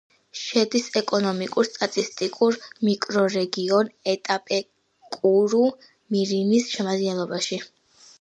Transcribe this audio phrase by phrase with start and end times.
[0.41, 2.57] შედის ეკონომიკურ-სტატისტიკურ
[2.87, 7.61] მიკრორეგიონ იტაპეკურუ-მირინის შემადგენლობაში.